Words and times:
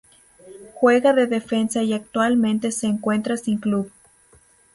Juega 0.73 1.13
de 1.13 1.27
defensa 1.27 1.83
y 1.83 1.93
actualmente 1.93 2.71
se 2.71 2.87
encuentra 2.87 3.37
sin 3.37 3.59
Club. 3.59 3.91